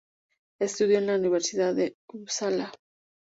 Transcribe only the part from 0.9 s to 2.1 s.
en la Universidad de